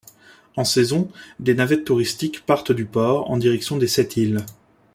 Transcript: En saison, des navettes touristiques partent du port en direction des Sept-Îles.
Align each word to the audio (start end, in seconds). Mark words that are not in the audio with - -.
En 0.55 0.63
saison, 0.65 1.11
des 1.39 1.53
navettes 1.53 1.83
touristiques 1.85 2.43
partent 2.43 2.71
du 2.71 2.85
port 2.85 3.29
en 3.29 3.37
direction 3.37 3.77
des 3.77 3.85
Sept-Îles. 3.87 4.43